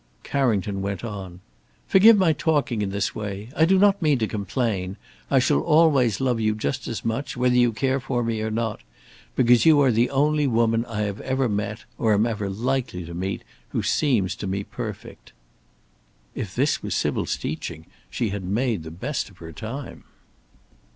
[0.23, 1.41] Carrington went on:
[1.87, 3.49] "Forgive my talking in this way.
[3.55, 4.97] I do not mean to complain.
[5.29, 8.81] I shall always love you just as much, whether you care for me or not,
[9.35, 13.13] because you are the only woman I have ever met, or am ever likely to
[13.13, 13.43] meet,
[13.73, 15.33] who seems to me perfect."
[16.33, 20.05] If this was Sybil's teaching, she had made the best of her time.